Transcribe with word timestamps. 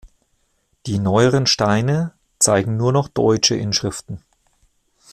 Die 0.87 0.97
neueren 0.97 1.45
Steine 1.45 2.13
zeigen 2.39 2.75
nur 2.75 2.91
noch 2.91 3.07
deutsche 3.07 3.53
Inschriften. 3.55 4.23